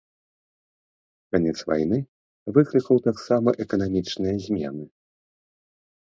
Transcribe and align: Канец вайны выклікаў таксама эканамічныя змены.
Канец 1.35 1.53
вайны 1.71 1.99
выклікаў 2.57 2.95
таксама 3.09 3.49
эканамічныя 3.67 4.35
змены. 4.49 4.83